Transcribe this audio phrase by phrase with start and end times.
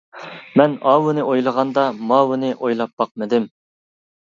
[0.61, 3.49] مەن ئاۋۇنى ئويلىغاندا، ماۋۇنى ئويلاپ باقمىدىم.